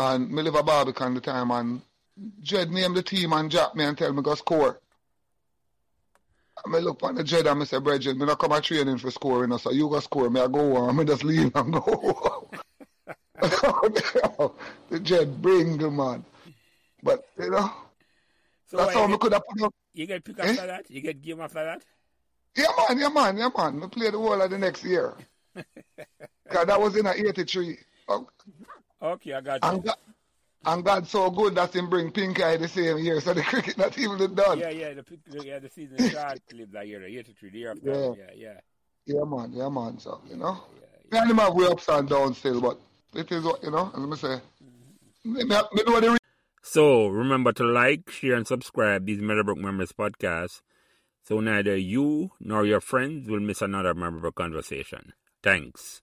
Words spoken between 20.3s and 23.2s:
Eh? after that? You get game after that? Yeah, man, yeah,